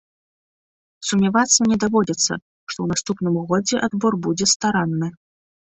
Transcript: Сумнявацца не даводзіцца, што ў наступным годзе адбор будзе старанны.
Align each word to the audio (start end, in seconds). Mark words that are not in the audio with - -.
Сумнявацца 1.09 1.67
не 1.73 1.77
даводзіцца, 1.85 2.33
што 2.73 2.75
ў 2.81 2.87
наступным 2.93 3.35
годзе 3.53 3.75
адбор 3.91 4.13
будзе 4.27 4.45
старанны. 4.57 5.07